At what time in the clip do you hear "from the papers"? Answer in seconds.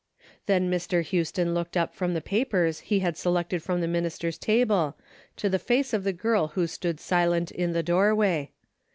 1.93-2.79